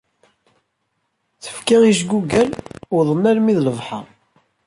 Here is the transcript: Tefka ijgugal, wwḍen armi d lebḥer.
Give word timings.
Tefka 1.43 1.77
ijgugal, 1.91 2.51
wwḍen 2.93 3.23
armi 3.31 3.53
d 3.57 3.59
lebḥer. 3.61 4.05